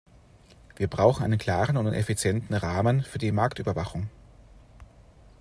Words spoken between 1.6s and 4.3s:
und effizienten Rahmen für die Marktüberwachung.